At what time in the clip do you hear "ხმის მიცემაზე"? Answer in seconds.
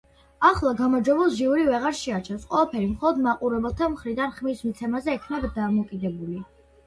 4.39-5.15